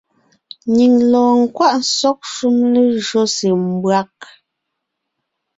Nyìŋ 0.75 0.93
lɔɔn 1.11 1.33
nkwaʼ 1.45 1.75
sɔ́g 1.97 2.19
shúm 2.33 2.55
lejÿó 2.73 3.23
se 3.35 3.47
mbÿág. 3.67 4.15